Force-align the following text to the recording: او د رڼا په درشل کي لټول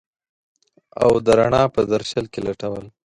او 1.03 1.11
د 1.25 1.27
رڼا 1.39 1.63
په 1.75 1.81
درشل 1.91 2.25
کي 2.33 2.39
لټول 2.47 2.85